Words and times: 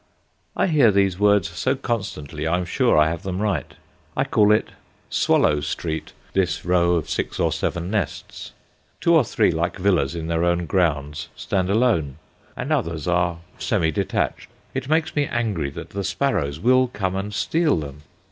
I 0.57 0.65
hear 0.65 0.89
these 0.89 1.19
words 1.19 1.47
so 1.49 1.75
constantly, 1.75 2.47
I 2.47 2.57
am 2.57 2.65
sure 2.65 2.97
I 2.97 3.07
have 3.07 3.21
them 3.21 3.39
right. 3.39 3.71
I 4.17 4.23
call 4.23 4.51
it 4.51 4.69
"Swallow 5.11 5.59
Street," 5.61 6.13
this 6.33 6.65
row 6.65 6.95
of 6.95 7.07
six 7.07 7.39
or 7.39 7.51
seven 7.51 7.91
nests. 7.91 8.51
Two 8.99 9.13
or 9.15 9.23
three, 9.23 9.51
like 9.51 9.77
villas 9.77 10.15
in 10.15 10.25
their 10.25 10.43
own 10.43 10.65
grounds, 10.65 11.29
stand 11.35 11.69
alone, 11.69 12.17
and 12.57 12.73
others 12.73 13.07
are 13.07 13.41
semi 13.59 13.91
detached. 13.91 14.47
It 14.73 14.89
makes 14.89 15.15
me 15.15 15.27
angry 15.27 15.69
that 15.69 15.91
the 15.91 16.03
sparrows 16.03 16.59
will 16.59 16.87
come 16.87 17.15
and 17.15 17.31
steal 17.31 17.77
them. 17.77 18.01